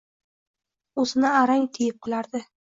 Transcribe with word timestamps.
o’zini 1.03 1.29
arang 1.43 1.69
tiyib 1.77 2.01
qolardi. 2.09 2.45